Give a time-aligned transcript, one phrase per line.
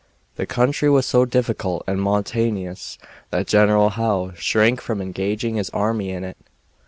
[0.35, 2.97] The country was so difficult and mountainous
[3.29, 6.37] that General Howe shrank from engaging his army in it.